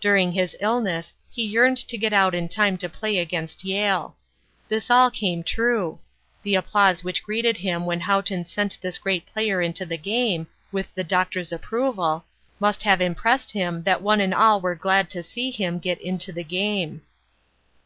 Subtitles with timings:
[0.00, 4.16] During his illness he yearned to get out in time to play against Yale.
[4.70, 5.98] This all came true.
[6.42, 10.94] The applause which greeted him when Haughton sent this great player into the game with
[10.94, 12.24] the Doctor's approval
[12.58, 16.32] must have impressed him that one and all were glad to see him get into
[16.32, 17.02] the game.